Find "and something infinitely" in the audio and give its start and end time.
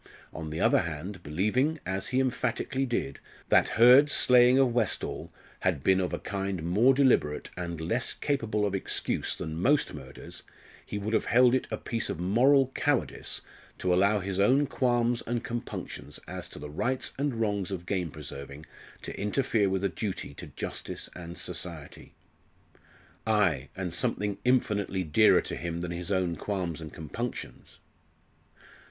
23.75-25.03